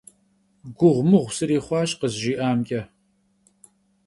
[0.77, 2.81] Guğumığu sırixhuaş khızjji'amç'e.